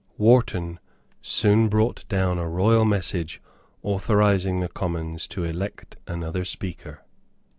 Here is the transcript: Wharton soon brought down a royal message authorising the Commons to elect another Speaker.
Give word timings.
Wharton 0.17 0.79
soon 1.21 1.69
brought 1.69 2.07
down 2.07 2.39
a 2.39 2.49
royal 2.49 2.85
message 2.85 3.39
authorising 3.83 4.59
the 4.59 4.67
Commons 4.67 5.27
to 5.27 5.43
elect 5.43 5.95
another 6.07 6.43
Speaker. 6.43 7.05